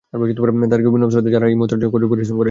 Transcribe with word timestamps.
তাদেরকেও 0.71 0.93
বিনম্র 0.93 1.11
শ্রদ্ধা 1.13 1.31
যারা 1.35 1.45
এই 1.51 1.55
মুহূর্তটার 1.59 1.79
জন্য 1.81 1.91
কঠোর 1.93 2.09
পরিশ্রম 2.11 2.35
করেছেন। 2.35 2.39